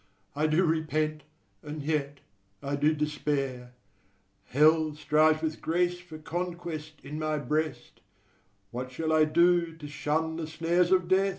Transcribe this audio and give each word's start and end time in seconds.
I 0.35 0.47
do 0.47 0.65
repent; 0.65 1.25
and 1.61 1.83
yet 1.83 2.21
I 2.63 2.75
do 2.75 2.95
despair: 2.95 3.73
Hell 4.45 4.95
strives 4.95 5.43
with 5.43 5.61
grace 5.61 5.99
for 5.99 6.17
conquest 6.17 6.93
in 7.03 7.19
my 7.19 7.37
breast: 7.37 8.01
What 8.71 8.89
shall 8.91 9.13
I 9.13 9.25
do 9.25 9.77
to 9.77 9.87
shun 9.87 10.37
the 10.37 10.47
snares 10.47 10.91
of 10.91 11.07
death? 11.07 11.29